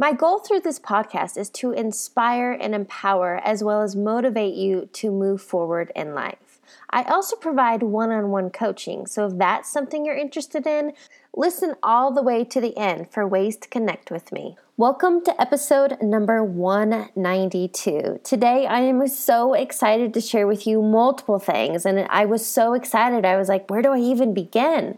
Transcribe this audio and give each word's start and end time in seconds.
My 0.00 0.12
goal 0.12 0.38
through 0.38 0.60
this 0.60 0.78
podcast 0.78 1.36
is 1.36 1.50
to 1.50 1.72
inspire 1.72 2.52
and 2.52 2.72
empower 2.72 3.40
as 3.42 3.64
well 3.64 3.82
as 3.82 3.96
motivate 3.96 4.54
you 4.54 4.88
to 4.92 5.10
move 5.10 5.42
forward 5.42 5.90
in 5.96 6.14
life. 6.14 6.60
I 6.88 7.02
also 7.02 7.34
provide 7.34 7.82
one 7.82 8.12
on 8.12 8.30
one 8.30 8.50
coaching, 8.50 9.08
so 9.08 9.26
if 9.26 9.36
that's 9.38 9.68
something 9.68 10.06
you're 10.06 10.14
interested 10.14 10.68
in, 10.68 10.92
listen 11.34 11.74
all 11.82 12.14
the 12.14 12.22
way 12.22 12.44
to 12.44 12.60
the 12.60 12.78
end 12.78 13.10
for 13.10 13.26
ways 13.26 13.56
to 13.56 13.68
connect 13.68 14.12
with 14.12 14.30
me. 14.30 14.56
Welcome 14.76 15.24
to 15.24 15.40
episode 15.40 16.00
number 16.00 16.44
192. 16.44 18.20
Today, 18.22 18.66
I 18.66 18.78
am 18.82 19.04
so 19.08 19.52
excited 19.52 20.14
to 20.14 20.20
share 20.20 20.46
with 20.46 20.64
you 20.64 20.80
multiple 20.80 21.40
things, 21.40 21.84
and 21.84 22.06
I 22.08 22.24
was 22.24 22.46
so 22.46 22.74
excited. 22.74 23.24
I 23.24 23.36
was 23.36 23.48
like, 23.48 23.68
where 23.68 23.82
do 23.82 23.88
I 23.88 23.98
even 23.98 24.32
begin? 24.32 24.96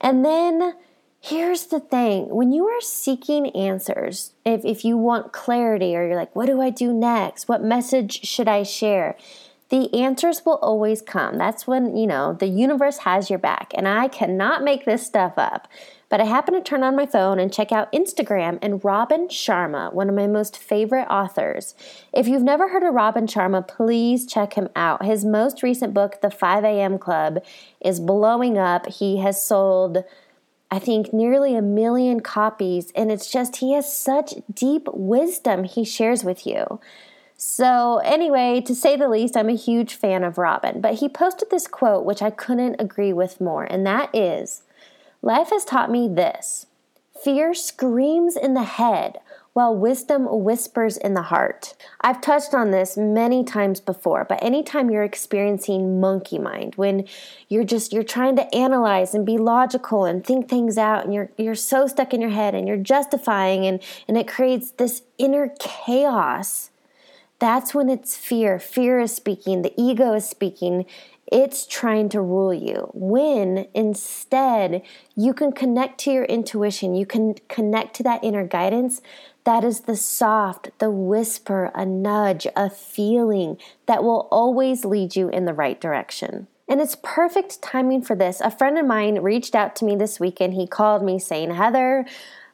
And 0.00 0.24
then 0.24 0.74
Here's 1.20 1.66
the 1.66 1.80
thing 1.80 2.28
when 2.28 2.52
you 2.52 2.66
are 2.66 2.80
seeking 2.80 3.50
answers, 3.50 4.32
if, 4.44 4.64
if 4.64 4.84
you 4.84 4.96
want 4.96 5.32
clarity 5.32 5.96
or 5.96 6.06
you're 6.06 6.16
like, 6.16 6.34
what 6.36 6.46
do 6.46 6.60
I 6.60 6.70
do 6.70 6.92
next? 6.92 7.48
What 7.48 7.64
message 7.64 8.24
should 8.24 8.48
I 8.48 8.62
share? 8.62 9.16
The 9.68 9.92
answers 9.92 10.46
will 10.46 10.60
always 10.62 11.02
come. 11.02 11.38
That's 11.38 11.66
when, 11.66 11.96
you 11.96 12.06
know, 12.06 12.32
the 12.32 12.46
universe 12.46 12.98
has 12.98 13.28
your 13.28 13.40
back. 13.40 13.72
And 13.74 13.88
I 13.88 14.06
cannot 14.06 14.62
make 14.62 14.84
this 14.84 15.04
stuff 15.04 15.32
up. 15.36 15.66
But 16.08 16.20
I 16.20 16.24
happened 16.24 16.64
to 16.64 16.68
turn 16.68 16.84
on 16.84 16.94
my 16.94 17.04
phone 17.04 17.40
and 17.40 17.52
check 17.52 17.72
out 17.72 17.92
Instagram 17.92 18.60
and 18.62 18.84
Robin 18.84 19.26
Sharma, 19.26 19.92
one 19.92 20.08
of 20.08 20.14
my 20.14 20.28
most 20.28 20.56
favorite 20.56 21.08
authors. 21.10 21.74
If 22.12 22.28
you've 22.28 22.44
never 22.44 22.68
heard 22.68 22.84
of 22.84 22.94
Robin 22.94 23.26
Sharma, 23.26 23.66
please 23.66 24.24
check 24.24 24.54
him 24.54 24.68
out. 24.76 25.04
His 25.04 25.24
most 25.24 25.64
recent 25.64 25.92
book, 25.92 26.20
The 26.20 26.30
5 26.30 26.62
a.m. 26.62 26.96
Club, 26.98 27.44
is 27.80 27.98
blowing 27.98 28.56
up. 28.56 28.86
He 28.86 29.18
has 29.18 29.44
sold 29.44 30.04
I 30.70 30.78
think, 30.78 31.12
nearly 31.12 31.56
a 31.56 31.62
million 31.62 32.20
copies. 32.20 32.90
And 32.94 33.10
it's 33.12 33.30
just, 33.30 33.56
he 33.56 33.72
has 33.74 33.94
such 33.94 34.34
deep 34.52 34.88
wisdom 34.92 35.64
he 35.64 35.84
shares 35.84 36.24
with 36.24 36.46
you. 36.46 36.80
So, 37.36 37.98
anyway, 37.98 38.62
to 38.62 38.74
say 38.74 38.96
the 38.96 39.08
least, 39.08 39.36
I'm 39.36 39.50
a 39.50 39.56
huge 39.56 39.94
fan 39.94 40.24
of 40.24 40.38
Robin. 40.38 40.80
But 40.80 40.94
he 40.94 41.08
posted 41.08 41.50
this 41.50 41.66
quote, 41.66 42.04
which 42.04 42.22
I 42.22 42.30
couldn't 42.30 42.80
agree 42.80 43.12
with 43.12 43.40
more, 43.40 43.64
and 43.64 43.86
that 43.86 44.14
is 44.14 44.62
Life 45.22 45.50
has 45.50 45.64
taught 45.64 45.90
me 45.90 46.08
this 46.08 46.66
fear 47.22 47.52
screams 47.54 48.36
in 48.36 48.54
the 48.54 48.62
head, 48.62 49.18
while 49.56 49.74
wisdom 49.74 50.26
whispers 50.44 50.98
in 50.98 51.14
the 51.14 51.22
heart. 51.22 51.72
I've 52.02 52.20
touched 52.20 52.52
on 52.52 52.72
this 52.72 52.98
many 52.98 53.42
times 53.42 53.80
before, 53.80 54.22
but 54.22 54.44
anytime 54.44 54.90
you're 54.90 55.02
experiencing 55.02 55.98
monkey 55.98 56.38
mind, 56.38 56.74
when 56.74 57.06
you're 57.48 57.64
just 57.64 57.90
you're 57.90 58.02
trying 58.02 58.36
to 58.36 58.54
analyze 58.54 59.14
and 59.14 59.24
be 59.24 59.38
logical 59.38 60.04
and 60.04 60.22
think 60.22 60.50
things 60.50 60.76
out 60.76 61.06
and 61.06 61.14
you're 61.14 61.30
you're 61.38 61.54
so 61.54 61.86
stuck 61.86 62.12
in 62.12 62.20
your 62.20 62.28
head 62.28 62.54
and 62.54 62.68
you're 62.68 62.76
justifying 62.76 63.64
and 63.64 63.82
and 64.06 64.18
it 64.18 64.28
creates 64.28 64.72
this 64.72 65.04
inner 65.16 65.50
chaos. 65.58 66.68
That's 67.38 67.74
when 67.74 67.88
it's 67.88 68.14
fear. 68.14 68.58
Fear 68.58 69.00
is 69.00 69.14
speaking, 69.14 69.62
the 69.62 69.72
ego 69.78 70.12
is 70.12 70.28
speaking, 70.28 70.84
it's 71.32 71.66
trying 71.66 72.08
to 72.10 72.20
rule 72.20 72.54
you. 72.54 72.90
When 72.92 73.66
instead 73.74 74.82
you 75.16 75.34
can 75.34 75.50
connect 75.50 75.98
to 76.00 76.12
your 76.12 76.24
intuition, 76.24 76.94
you 76.94 77.06
can 77.06 77.34
connect 77.48 77.96
to 77.96 78.02
that 78.04 78.22
inner 78.22 78.46
guidance. 78.46 79.00
That 79.46 79.62
is 79.62 79.82
the 79.82 79.94
soft, 79.94 80.70
the 80.80 80.90
whisper, 80.90 81.70
a 81.72 81.86
nudge, 81.86 82.48
a 82.56 82.68
feeling 82.68 83.58
that 83.86 84.02
will 84.02 84.26
always 84.32 84.84
lead 84.84 85.14
you 85.14 85.28
in 85.28 85.44
the 85.44 85.54
right 85.54 85.80
direction. 85.80 86.48
And 86.68 86.80
it's 86.80 86.96
perfect 87.00 87.62
timing 87.62 88.02
for 88.02 88.16
this. 88.16 88.40
A 88.40 88.50
friend 88.50 88.76
of 88.76 88.86
mine 88.86 89.20
reached 89.20 89.54
out 89.54 89.76
to 89.76 89.84
me 89.84 89.94
this 89.94 90.18
weekend. 90.18 90.54
He 90.54 90.66
called 90.66 91.04
me 91.04 91.20
saying, 91.20 91.54
Heather, 91.54 92.06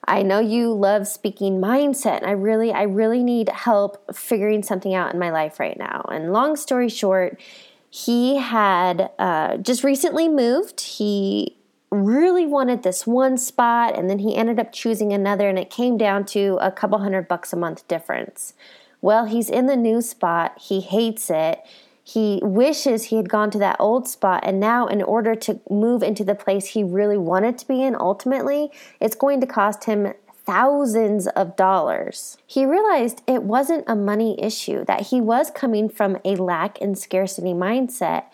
I 0.05 0.23
know 0.23 0.39
you 0.39 0.75
love 0.75 1.09
speaking 1.09 1.63
mindset. 1.63 2.19
And 2.19 2.27
I 2.27 2.33
really, 2.33 2.73
I 2.73 2.83
really 2.83 3.25
need 3.25 3.49
help 3.49 4.15
figuring 4.15 4.63
something 4.63 4.95
out 4.95 5.15
in 5.15 5.19
my 5.19 5.31
life 5.31 5.59
right 5.59 5.79
now. 5.79 6.05
And 6.13 6.35
long 6.35 6.57
story 6.57 6.91
short, 6.91 7.41
he 7.89 8.37
had 8.37 9.11
uh, 9.19 9.57
just 9.57 9.83
recently 9.83 10.29
moved. 10.29 10.83
He 10.83 11.57
really 11.93 12.47
wanted 12.47 12.83
this 12.83 13.07
one 13.07 13.37
spot 13.37 13.97
and 13.97 14.09
then 14.09 14.19
he 14.19 14.35
ended 14.35 14.59
up 14.59 14.73
choosing 14.73 15.13
another 15.13 15.49
and 15.49 15.59
it 15.59 15.71
came 15.71 15.99
down 15.99 16.25
to 16.25 16.59
a 16.61 16.73
couple 16.73 16.99
hundred 16.99 17.29
bucks 17.29 17.53
a 17.53 17.57
month 17.57 17.87
difference. 17.87 18.55
Well, 19.01 19.27
he's 19.27 19.51
in 19.51 19.67
the 19.67 19.77
new 19.77 20.01
spot. 20.01 20.59
He 20.61 20.81
hates 20.81 21.29
it. 21.29 21.61
He 22.03 22.41
wishes 22.43 23.05
he 23.05 23.17
had 23.17 23.29
gone 23.29 23.51
to 23.51 23.59
that 23.59 23.77
old 23.79 24.09
spot 24.09 24.43
and 24.45 24.59
now 24.59 24.87
in 24.87 25.03
order 25.03 25.35
to 25.37 25.61
move 25.71 26.03
into 26.03 26.25
the 26.25 26.35
place 26.35 26.69
he 26.69 26.83
really 26.83 27.19
wanted 27.19 27.59
to 27.59 27.69
be 27.69 27.83
in 27.83 27.95
ultimately, 27.95 28.71
it's 28.99 29.15
going 29.15 29.41
to 29.41 29.47
cost 29.47 29.85
him 29.85 30.15
thousands 30.45 31.29
of 31.29 31.57
dollars. 31.57 32.37
He 32.47 32.67
realized 32.67 33.23
it 33.27 33.45
wasn't 33.45 33.85
a 33.87 33.95
money 33.95 34.37
issue, 34.43 34.85
that 34.87 35.09
he 35.09 35.21
was 35.21 35.51
coming 35.51 35.89
from 35.89 36.19
a 36.25 36.37
lack 36.37 36.81
and 36.81 36.99
scarcity 36.99 37.53
mindset. 37.53 38.25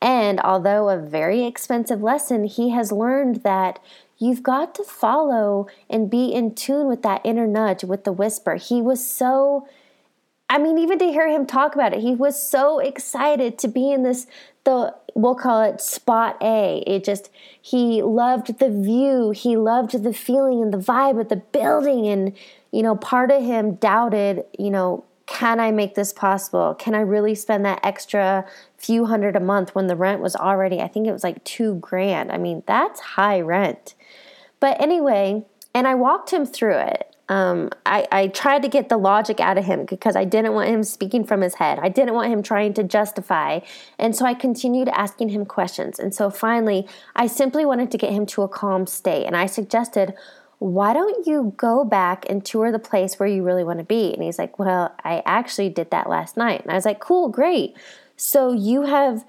And 0.00 0.40
although 0.40 0.88
a 0.88 0.98
very 0.98 1.44
expensive 1.44 2.02
lesson, 2.02 2.44
he 2.44 2.70
has 2.70 2.92
learned 2.92 3.42
that 3.42 3.80
you've 4.18 4.42
got 4.42 4.74
to 4.76 4.84
follow 4.84 5.66
and 5.90 6.10
be 6.10 6.26
in 6.26 6.54
tune 6.54 6.86
with 6.86 7.02
that 7.02 7.20
inner 7.24 7.46
nudge, 7.46 7.84
with 7.84 8.04
the 8.04 8.12
whisper. 8.12 8.56
He 8.56 8.80
was 8.80 9.06
so 9.06 9.66
I 10.50 10.56
mean, 10.56 10.78
even 10.78 10.98
to 11.00 11.04
hear 11.04 11.28
him 11.28 11.44
talk 11.44 11.74
about 11.74 11.92
it, 11.92 12.00
he 12.00 12.14
was 12.14 12.42
so 12.42 12.78
excited 12.78 13.58
to 13.58 13.68
be 13.68 13.92
in 13.92 14.02
this 14.02 14.26
the 14.64 14.94
we'll 15.14 15.34
call 15.34 15.62
it 15.62 15.80
spot 15.80 16.38
A. 16.42 16.82
It 16.86 17.04
just 17.04 17.30
he 17.60 18.02
loved 18.02 18.58
the 18.58 18.70
view, 18.70 19.30
he 19.30 19.56
loved 19.56 20.02
the 20.02 20.14
feeling 20.14 20.62
and 20.62 20.72
the 20.72 20.78
vibe 20.78 21.20
of 21.20 21.28
the 21.28 21.36
building 21.36 22.06
and 22.06 22.34
you 22.70 22.82
know, 22.82 22.96
part 22.96 23.30
of 23.30 23.42
him 23.42 23.74
doubted, 23.74 24.44
you 24.58 24.70
know, 24.70 25.04
can 25.28 25.60
I 25.60 25.70
make 25.70 25.94
this 25.94 26.12
possible? 26.12 26.74
Can 26.74 26.94
I 26.94 27.00
really 27.00 27.34
spend 27.34 27.64
that 27.66 27.80
extra 27.84 28.46
few 28.78 29.04
hundred 29.04 29.36
a 29.36 29.40
month 29.40 29.74
when 29.74 29.86
the 29.86 29.94
rent 29.94 30.22
was 30.22 30.34
already, 30.34 30.80
I 30.80 30.88
think 30.88 31.06
it 31.06 31.12
was 31.12 31.22
like 31.22 31.44
2 31.44 31.74
grand. 31.76 32.32
I 32.32 32.38
mean, 32.38 32.62
that's 32.66 33.00
high 33.00 33.40
rent. 33.40 33.94
But 34.58 34.80
anyway, 34.80 35.44
and 35.74 35.86
I 35.86 35.94
walked 35.94 36.32
him 36.32 36.46
through 36.46 36.78
it. 36.78 37.14
Um, 37.28 37.68
I, 37.84 38.08
I 38.10 38.28
tried 38.28 38.62
to 38.62 38.68
get 38.68 38.88
the 38.88 38.96
logic 38.96 39.38
out 39.38 39.58
of 39.58 39.66
him 39.66 39.84
because 39.84 40.16
I 40.16 40.24
didn't 40.24 40.54
want 40.54 40.70
him 40.70 40.82
speaking 40.82 41.24
from 41.24 41.42
his 41.42 41.56
head. 41.56 41.78
I 41.78 41.90
didn't 41.90 42.14
want 42.14 42.32
him 42.32 42.42
trying 42.42 42.72
to 42.74 42.82
justify. 42.82 43.60
And 43.98 44.16
so 44.16 44.24
I 44.24 44.32
continued 44.32 44.88
asking 44.88 45.28
him 45.28 45.44
questions. 45.44 45.98
And 45.98 46.14
so 46.14 46.30
finally, 46.30 46.88
I 47.14 47.26
simply 47.26 47.66
wanted 47.66 47.90
to 47.90 47.98
get 47.98 48.12
him 48.12 48.24
to 48.26 48.42
a 48.42 48.48
calm 48.48 48.86
state. 48.86 49.26
And 49.26 49.36
I 49.36 49.44
suggested, 49.44 50.14
why 50.58 50.92
don't 50.92 51.26
you 51.26 51.54
go 51.56 51.84
back 51.84 52.26
and 52.28 52.44
tour 52.44 52.72
the 52.72 52.78
place 52.78 53.18
where 53.18 53.28
you 53.28 53.44
really 53.44 53.64
want 53.64 53.78
to 53.78 53.84
be? 53.84 54.12
And 54.12 54.22
he's 54.22 54.38
like, 54.38 54.58
well, 54.58 54.94
I 55.04 55.22
actually 55.24 55.68
did 55.68 55.90
that 55.90 56.08
last 56.08 56.36
night. 56.36 56.62
And 56.62 56.70
I 56.70 56.74
was 56.74 56.84
like, 56.84 57.00
cool, 57.00 57.28
great. 57.28 57.76
So 58.16 58.52
you 58.52 58.82
have 58.82 59.24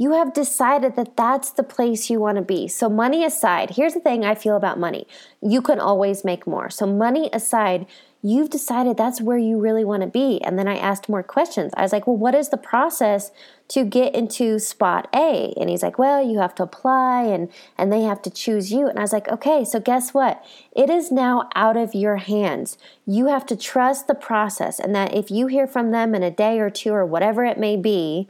you 0.00 0.12
have 0.12 0.32
decided 0.32 0.96
that 0.96 1.14
that's 1.14 1.50
the 1.50 1.62
place 1.62 2.08
you 2.08 2.20
want 2.20 2.36
to 2.36 2.42
be. 2.42 2.68
So, 2.68 2.88
money 2.88 3.22
aside, 3.22 3.72
here's 3.76 3.92
the 3.92 4.00
thing 4.00 4.24
I 4.24 4.34
feel 4.34 4.56
about 4.56 4.80
money 4.80 5.06
you 5.42 5.60
can 5.60 5.78
always 5.78 6.24
make 6.24 6.46
more. 6.46 6.70
So, 6.70 6.86
money 6.86 7.28
aside, 7.34 7.86
you've 8.22 8.50
decided 8.50 8.96
that's 8.96 9.20
where 9.20 9.38
you 9.38 9.58
really 9.58 9.84
want 9.84 10.02
to 10.02 10.08
be. 10.08 10.42
And 10.42 10.58
then 10.58 10.68
I 10.68 10.76
asked 10.76 11.08
more 11.08 11.22
questions. 11.22 11.72
I 11.76 11.82
was 11.82 11.92
like, 11.92 12.06
well, 12.06 12.16
what 12.16 12.34
is 12.34 12.50
the 12.50 12.58
process 12.58 13.30
to 13.68 13.84
get 13.84 14.14
into 14.14 14.58
spot 14.58 15.08
A? 15.14 15.54
And 15.58 15.70
he's 15.70 15.82
like, 15.82 15.98
well, 15.98 16.22
you 16.22 16.38
have 16.38 16.54
to 16.56 16.62
apply 16.62 17.22
and, 17.22 17.50
and 17.78 17.92
they 17.92 18.02
have 18.02 18.20
to 18.22 18.30
choose 18.30 18.72
you. 18.72 18.88
And 18.88 18.98
I 18.98 19.02
was 19.02 19.12
like, 19.12 19.28
okay, 19.28 19.64
so 19.64 19.80
guess 19.80 20.12
what? 20.12 20.44
It 20.72 20.90
is 20.90 21.10
now 21.10 21.48
out 21.54 21.76
of 21.76 21.94
your 21.94 22.16
hands. 22.16 22.76
You 23.06 23.26
have 23.26 23.46
to 23.46 23.56
trust 23.56 24.06
the 24.06 24.14
process 24.14 24.78
and 24.78 24.94
that 24.94 25.14
if 25.14 25.30
you 25.30 25.46
hear 25.46 25.66
from 25.66 25.90
them 25.90 26.14
in 26.14 26.22
a 26.22 26.30
day 26.30 26.60
or 26.60 26.68
two 26.68 26.92
or 26.92 27.06
whatever 27.06 27.44
it 27.44 27.58
may 27.58 27.76
be, 27.76 28.28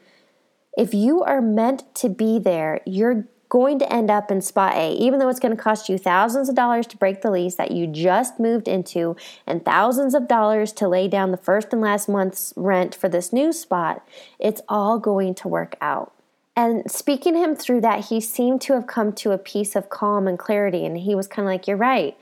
if 0.76 0.94
you 0.94 1.22
are 1.22 1.42
meant 1.42 1.92
to 1.96 2.08
be 2.08 2.38
there, 2.38 2.80
you're 2.86 3.26
going 3.50 3.80
to 3.80 3.92
end 3.92 4.10
up 4.10 4.30
in 4.30 4.40
spot 4.40 4.74
A, 4.74 4.92
even 4.92 5.18
though 5.18 5.28
it's 5.28 5.40
going 5.40 5.54
to 5.54 5.62
cost 5.62 5.88
you 5.88 5.98
thousands 5.98 6.48
of 6.48 6.54
dollars 6.54 6.86
to 6.86 6.96
break 6.96 7.20
the 7.20 7.30
lease 7.30 7.56
that 7.56 7.72
you 7.72 7.86
just 7.86 8.40
moved 8.40 8.68
into 8.68 9.16
and 9.46 9.62
thousands 9.64 10.14
of 10.14 10.26
dollars 10.26 10.72
to 10.72 10.88
lay 10.88 11.08
down 11.08 11.32
the 11.32 11.36
first 11.36 11.72
and 11.72 11.82
last 11.82 12.08
month's 12.08 12.54
rent 12.56 12.94
for 12.94 13.08
this 13.08 13.32
new 13.32 13.52
spot, 13.52 14.06
it's 14.38 14.62
all 14.68 14.98
going 14.98 15.34
to 15.34 15.48
work 15.48 15.76
out. 15.82 16.14
And 16.56 16.90
speaking 16.90 17.34
him 17.36 17.56
through 17.56 17.80
that, 17.82 18.06
he 18.06 18.20
seemed 18.20 18.60
to 18.62 18.74
have 18.74 18.86
come 18.86 19.12
to 19.14 19.32
a 19.32 19.38
piece 19.38 19.74
of 19.74 19.88
calm 19.88 20.28
and 20.28 20.38
clarity. 20.38 20.84
And 20.86 20.96
he 20.96 21.14
was 21.14 21.26
kind 21.26 21.46
of 21.46 21.52
like, 21.52 21.66
You're 21.66 21.76
right. 21.76 22.16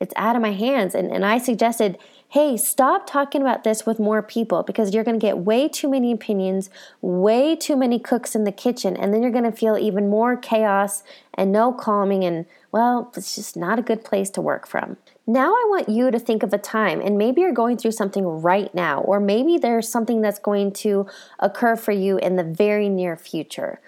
It's 0.00 0.14
out 0.16 0.36
of 0.36 0.42
my 0.42 0.52
hands. 0.52 0.94
And, 0.94 1.10
and 1.10 1.24
I 1.24 1.38
suggested, 1.38 1.98
hey, 2.30 2.56
stop 2.56 3.06
talking 3.06 3.40
about 3.40 3.64
this 3.64 3.86
with 3.86 3.98
more 3.98 4.22
people 4.22 4.62
because 4.62 4.94
you're 4.94 5.04
going 5.04 5.18
to 5.18 5.26
get 5.26 5.38
way 5.38 5.66
too 5.68 5.88
many 5.88 6.12
opinions, 6.12 6.68
way 7.00 7.56
too 7.56 7.74
many 7.74 7.98
cooks 7.98 8.34
in 8.34 8.44
the 8.44 8.52
kitchen, 8.52 8.96
and 8.96 9.12
then 9.12 9.22
you're 9.22 9.32
going 9.32 9.44
to 9.44 9.52
feel 9.52 9.78
even 9.78 10.10
more 10.10 10.36
chaos 10.36 11.02
and 11.34 11.50
no 11.50 11.72
calming. 11.72 12.24
And 12.24 12.44
well, 12.70 13.10
it's 13.16 13.34
just 13.34 13.56
not 13.56 13.78
a 13.78 13.82
good 13.82 14.04
place 14.04 14.28
to 14.30 14.42
work 14.42 14.66
from. 14.66 14.98
Now, 15.26 15.50
I 15.50 15.66
want 15.68 15.88
you 15.88 16.10
to 16.10 16.18
think 16.18 16.42
of 16.42 16.52
a 16.52 16.58
time, 16.58 17.00
and 17.00 17.18
maybe 17.18 17.40
you're 17.40 17.52
going 17.52 17.76
through 17.76 17.92
something 17.92 18.24
right 18.24 18.74
now, 18.74 19.00
or 19.00 19.20
maybe 19.20 19.58
there's 19.58 19.88
something 19.88 20.20
that's 20.20 20.38
going 20.38 20.72
to 20.72 21.06
occur 21.38 21.76
for 21.76 21.92
you 21.92 22.18
in 22.18 22.36
the 22.36 22.44
very 22.44 22.88
near 22.88 23.16
future. 23.16 23.80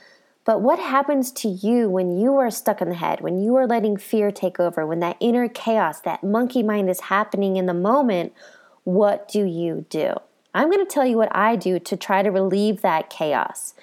But 0.45 0.63
what 0.63 0.79
happens 0.79 1.31
to 1.33 1.49
you 1.49 1.89
when 1.89 2.19
you 2.19 2.37
are 2.37 2.51
stuck 2.51 2.81
in 2.81 2.89
the 2.89 2.95
head, 2.95 3.21
when 3.21 3.39
you 3.39 3.57
are 3.57 3.67
letting 3.67 3.97
fear 3.97 4.31
take 4.31 4.59
over, 4.59 4.87
when 4.87 5.01
that 5.01 5.17
inner 5.21 5.49
chaos, 5.49 6.01
that 6.01 6.25
monkey 6.25 6.63
mind 6.63 6.89
is 6.89 7.01
happening 7.03 7.57
in 7.57 7.67
the 7.67 7.75
moment? 7.75 8.33
What 8.85 9.29
do 9.29 9.45
you 9.45 9.85
do? 9.91 10.15
I'm 10.55 10.71
going 10.71 10.85
to 10.85 10.93
tell 10.93 11.07
you 11.07 11.17
what 11.17 11.35
I 11.35 11.57
do 11.57 11.79
to 11.79 11.97
try 11.97 12.23
to 12.23 12.31
relieve 12.31 12.81
that 12.81 13.11
chaos. 13.11 13.75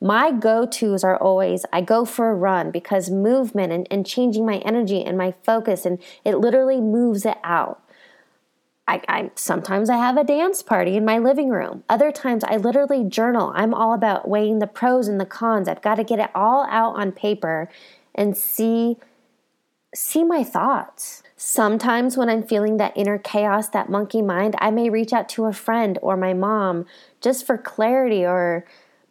My 0.00 0.30
go 0.30 0.64
tos 0.64 1.04
are 1.04 1.16
always 1.16 1.64
I 1.72 1.80
go 1.80 2.04
for 2.04 2.30
a 2.30 2.34
run 2.34 2.70
because 2.70 3.10
movement 3.10 3.72
and, 3.72 3.86
and 3.90 4.06
changing 4.06 4.46
my 4.46 4.58
energy 4.58 5.04
and 5.04 5.18
my 5.18 5.34
focus, 5.42 5.84
and 5.84 6.00
it 6.24 6.36
literally 6.38 6.80
moves 6.80 7.26
it 7.26 7.38
out. 7.42 7.82
I, 8.88 9.02
I, 9.06 9.30
sometimes 9.34 9.90
I 9.90 9.98
have 9.98 10.16
a 10.16 10.24
dance 10.24 10.62
party 10.62 10.96
in 10.96 11.04
my 11.04 11.18
living 11.18 11.50
room. 11.50 11.84
Other 11.90 12.10
times 12.10 12.42
I 12.42 12.56
literally 12.56 13.04
journal. 13.04 13.52
I'm 13.54 13.74
all 13.74 13.92
about 13.92 14.26
weighing 14.26 14.60
the 14.60 14.66
pros 14.66 15.08
and 15.08 15.20
the 15.20 15.26
cons. 15.26 15.68
I've 15.68 15.82
got 15.82 15.96
to 15.96 16.04
get 16.04 16.18
it 16.18 16.30
all 16.34 16.66
out 16.70 16.96
on 16.96 17.12
paper 17.12 17.68
and 18.14 18.36
see 18.36 18.96
see 19.94 20.24
my 20.24 20.44
thoughts. 20.44 21.22
Sometimes 21.36 22.16
when 22.16 22.28
I'm 22.28 22.42
feeling 22.42 22.76
that 22.76 22.96
inner 22.96 23.18
chaos, 23.18 23.68
that 23.70 23.88
monkey 23.88 24.22
mind, 24.22 24.54
I 24.58 24.70
may 24.70 24.90
reach 24.90 25.12
out 25.12 25.28
to 25.30 25.46
a 25.46 25.52
friend 25.52 25.98
or 26.02 26.16
my 26.16 26.34
mom 26.34 26.86
just 27.20 27.46
for 27.46 27.56
clarity 27.56 28.24
or 28.24 28.64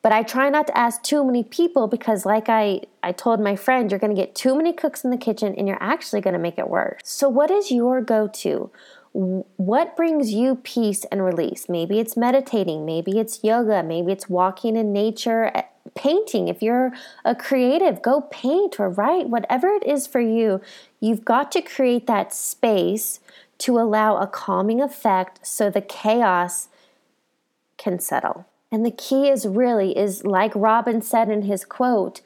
but 0.04 0.12
I 0.12 0.24
try 0.24 0.50
not 0.50 0.68
to 0.68 0.78
ask 0.78 1.04
too 1.04 1.24
many 1.26 1.44
people 1.44 1.88
because 1.88 2.26
like 2.26 2.50
I 2.50 2.82
I 3.04 3.12
told 3.12 3.40
my 3.40 3.56
friend 3.56 3.92
you're 3.92 4.00
going 4.00 4.16
to 4.16 4.22
get 4.22 4.36
too 4.36 4.56
many 4.56 4.74
cooks 4.74 5.04
in 5.04 5.12
the 5.12 5.18
kitchen 5.18 5.54
and 5.56 5.68
you're 5.68 5.82
actually 5.82 6.22
going 6.22 6.34
to 6.34 6.40
make 6.40 6.58
it 6.58 6.70
worse. 6.70 7.02
So 7.04 7.30
what 7.30 7.52
is 7.52 7.72
your 7.72 8.02
go-to? 8.02 8.72
What 9.14 9.96
brings 9.96 10.34
you 10.34 10.56
peace 10.56 11.06
and 11.06 11.24
release? 11.24 11.68
Maybe 11.70 12.00
it's 12.00 12.18
meditating, 12.18 12.86
maybe 12.86 13.20
it's 13.20 13.44
yoga, 13.44 13.84
maybe 13.84 14.12
it's 14.12 14.30
walking 14.30 14.76
in 14.76 14.94
nature, 14.94 15.52
eh, 15.56 15.64
painting. 15.96 16.48
If 16.48 16.62
you're 16.62 16.94
a 17.26 17.36
creative, 17.36 18.02
go 18.02 18.22
paint 18.22 18.80
or 18.80 18.90
write, 18.90 19.30
whatever 19.30 19.68
it 19.70 19.86
is 19.86 20.08
for 20.08 20.20
you. 20.20 20.62
You've 21.00 21.26
got 21.26 21.52
to 21.54 21.62
create 21.62 22.08
that 22.08 22.34
space 22.34 23.20
to 23.60 23.80
allow 23.80 24.18
a 24.18 24.28
calming 24.28 24.82
effect 24.82 25.46
so 25.46 25.70
the 25.70 25.82
chaos 25.82 26.70
can 27.78 28.00
settle. 28.00 28.46
And 28.72 28.86
the 28.86 28.92
key 28.92 29.30
is 29.30 29.48
really 29.48 29.98
is 29.98 30.26
like 30.26 30.52
Robin 30.54 31.02
said 31.02 31.30
in 31.30 31.44
his 31.44 31.64
quote, 31.64 32.22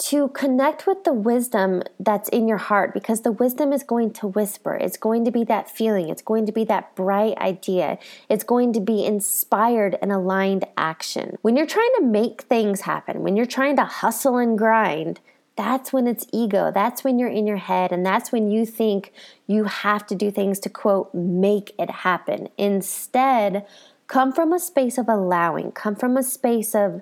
to 0.00 0.28
connect 0.28 0.86
with 0.86 1.04
the 1.04 1.12
wisdom 1.12 1.82
that's 1.98 2.28
in 2.30 2.48
your 2.48 2.58
heart 2.58 2.94
because 2.94 3.20
the 3.20 3.32
wisdom 3.32 3.72
is 3.72 3.82
going 3.82 4.12
to 4.14 4.26
whisper. 4.26 4.74
It's 4.74 4.96
going 4.96 5.26
to 5.26 5.30
be 5.30 5.44
that 5.44 5.70
feeling. 5.70 6.08
It's 6.08 6.22
going 6.22 6.46
to 6.46 6.52
be 6.52 6.64
that 6.64 6.96
bright 6.96 7.36
idea. 7.36 7.98
It's 8.28 8.44
going 8.44 8.72
to 8.72 8.80
be 8.80 9.04
inspired 9.04 9.98
and 10.00 10.10
aligned 10.10 10.64
action. 10.76 11.36
When 11.42 11.54
you're 11.54 11.66
trying 11.66 11.92
to 11.98 12.04
make 12.04 12.42
things 12.42 12.82
happen, 12.82 13.22
when 13.22 13.36
you're 13.36 13.44
trying 13.44 13.76
to 13.76 13.84
hustle 13.84 14.38
and 14.38 14.56
grind, 14.56 15.20
that's 15.56 15.92
when 15.92 16.06
it's 16.06 16.26
ego. 16.32 16.72
That's 16.72 17.04
when 17.04 17.18
you're 17.18 17.28
in 17.28 17.46
your 17.46 17.58
head. 17.58 17.92
And 17.92 18.04
that's 18.06 18.32
when 18.32 18.50
you 18.50 18.64
think 18.64 19.12
you 19.46 19.64
have 19.64 20.06
to 20.06 20.14
do 20.14 20.30
things 20.30 20.58
to 20.60 20.70
quote, 20.70 21.14
make 21.14 21.74
it 21.78 21.90
happen. 21.90 22.48
Instead, 22.56 23.66
come 24.10 24.32
from 24.32 24.52
a 24.52 24.58
space 24.58 24.98
of 24.98 25.08
allowing, 25.08 25.70
come 25.70 25.94
from 25.94 26.16
a 26.16 26.22
space 26.22 26.74
of 26.74 27.00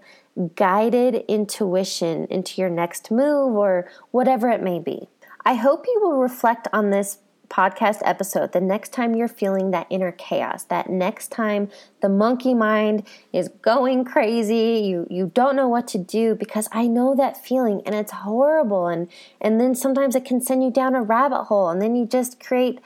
guided 0.55 1.25
intuition 1.27 2.27
into 2.27 2.61
your 2.61 2.69
next 2.69 3.11
move 3.11 3.57
or 3.57 3.91
whatever 4.11 4.51
it 4.51 4.63
may 4.63 4.79
be. 4.79 5.09
I 5.43 5.55
hope 5.55 5.87
you 5.87 5.99
will 6.03 6.19
reflect 6.19 6.69
on 6.71 6.91
this 6.91 7.19
podcast 7.49 8.01
episode 8.05 8.53
the 8.53 8.61
next 8.61 8.93
time 8.93 9.17
you're 9.17 9.27
feeling 9.27 9.71
that 9.71 9.87
inner 9.89 10.13
chaos 10.13 10.65
that 10.65 10.91
next 10.91 11.29
time 11.29 11.71
the 12.03 12.09
monkey 12.11 12.53
mind 12.53 13.03
is 13.33 13.49
going 13.63 14.05
crazy 14.05 14.87
you 14.87 15.07
you 15.09 15.33
don't 15.35 15.57
know 15.57 15.67
what 15.67 15.89
to 15.89 15.97
do 15.97 16.35
because 16.35 16.69
I 16.73 16.87
know 16.87 17.15
that 17.15 17.43
feeling 17.43 17.81
and 17.87 17.95
it's 17.95 18.13
horrible 18.13 18.87
and 18.87 19.09
and 19.41 19.59
then 19.59 19.75
sometimes 19.75 20.15
it 20.15 20.27
can 20.27 20.43
send 20.43 20.63
you 20.63 20.71
down 20.71 20.95
a 20.95 21.01
rabbit 21.01 21.45
hole 21.45 21.71
and 21.71 21.81
then 21.81 21.97
you 21.97 22.05
just 22.05 22.39
create 22.39 22.81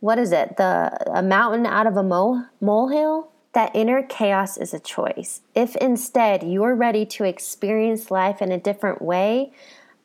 what 0.00 0.18
is 0.18 0.32
it 0.32 0.56
the 0.56 0.96
a 1.14 1.22
mountain 1.22 1.66
out 1.66 1.86
of 1.86 1.98
a 1.98 2.02
mole 2.02 2.42
molehill 2.58 3.30
that 3.56 3.74
inner 3.74 4.02
chaos 4.02 4.58
is 4.58 4.74
a 4.74 4.78
choice. 4.78 5.40
If 5.54 5.76
instead 5.76 6.42
you're 6.42 6.74
ready 6.74 7.06
to 7.06 7.24
experience 7.24 8.10
life 8.10 8.42
in 8.42 8.52
a 8.52 8.60
different 8.60 9.00
way, 9.00 9.50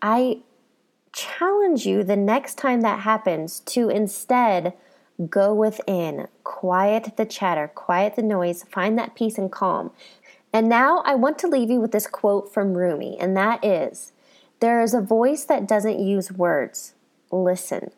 I 0.02 0.38
challenge 1.12 1.86
you 1.86 2.02
the 2.02 2.16
next 2.16 2.58
time 2.58 2.80
that 2.80 3.02
happens 3.02 3.60
to 3.60 3.90
instead 3.90 4.72
go 5.30 5.54
within, 5.54 6.30
quiet 6.46 7.18
the 7.18 7.26
chatter, 7.26 7.68
quiet 7.68 8.16
the 8.16 8.22
noise, 8.22 8.64
find 8.72 8.98
that 8.98 9.16
peace 9.16 9.38
and 9.38 9.52
calm. 9.52 9.92
And 10.54 10.70
now 10.70 11.00
I 11.06 11.16
want 11.16 11.38
to 11.40 11.48
leave 11.48 11.70
you 11.70 11.82
with 11.82 11.92
this 11.92 12.08
quote 12.08 12.54
from 12.54 12.76
Rumi, 12.76 13.18
and 13.20 13.36
that 13.36 13.66
is 13.66 14.14
There 14.62 14.82
is 14.82 14.94
a 14.94 15.02
voice 15.02 15.44
that 15.44 15.68
doesn't 15.68 16.00
use 16.00 16.32
words. 16.32 16.94
Listen. 17.34 17.92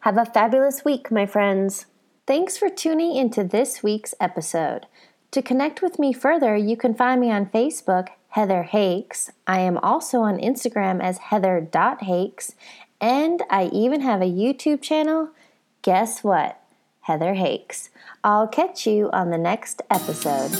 Have 0.00 0.16
a 0.16 0.24
fabulous 0.24 0.84
week, 0.84 1.10
my 1.10 1.26
friends. 1.26 1.86
Thanks 2.30 2.56
for 2.56 2.68
tuning 2.68 3.16
into 3.16 3.42
this 3.42 3.82
week's 3.82 4.14
episode. 4.20 4.86
To 5.32 5.42
connect 5.42 5.82
with 5.82 5.98
me 5.98 6.12
further, 6.12 6.54
you 6.56 6.76
can 6.76 6.94
find 6.94 7.20
me 7.20 7.28
on 7.32 7.46
Facebook, 7.46 8.10
Heather 8.28 8.62
Hakes. 8.62 9.32
I 9.48 9.58
am 9.58 9.78
also 9.78 10.20
on 10.20 10.38
Instagram 10.38 11.02
as 11.02 11.18
heather.hakes, 11.18 12.54
and 13.00 13.42
I 13.50 13.64
even 13.72 14.02
have 14.02 14.22
a 14.22 14.26
YouTube 14.26 14.80
channel. 14.80 15.30
Guess 15.82 16.22
what? 16.22 16.62
Heather 17.00 17.34
Hakes. 17.34 17.90
I'll 18.22 18.46
catch 18.46 18.86
you 18.86 19.10
on 19.10 19.30
the 19.30 19.36
next 19.36 19.82
episode. 19.90 20.52